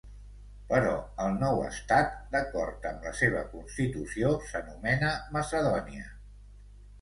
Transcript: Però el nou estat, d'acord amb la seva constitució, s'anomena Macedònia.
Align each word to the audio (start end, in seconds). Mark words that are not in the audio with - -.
Però 0.69 0.93
el 1.25 1.35
nou 1.43 1.59
estat, 1.65 2.15
d'acord 2.31 2.87
amb 2.93 3.05
la 3.09 3.13
seva 3.19 3.43
constitució, 3.51 4.33
s'anomena 4.49 5.13
Macedònia. 5.37 6.11